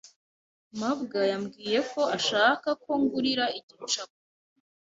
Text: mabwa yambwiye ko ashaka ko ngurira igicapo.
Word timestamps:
mabwa 0.79 1.19
yambwiye 1.31 1.79
ko 1.91 2.01
ashaka 2.17 2.69
ko 2.83 2.91
ngurira 3.01 3.45
igicapo. 3.59 4.17